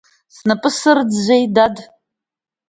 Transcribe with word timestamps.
Снапы 0.35 0.69
сырӡәӡәеи, 0.79 1.43
дад. 1.55 1.75